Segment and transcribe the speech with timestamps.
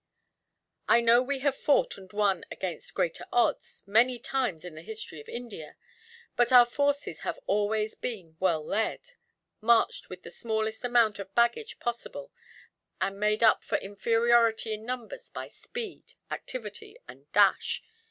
[0.89, 5.21] "I know we have fought and won against greater odds, many times in the history
[5.21, 5.75] of India;
[6.35, 9.11] but our forces have always been well led,
[9.61, 12.31] marched with the smallest amount of baggage possible,
[12.99, 17.83] and made up for inferiority in numbers by speed, activity, and dash.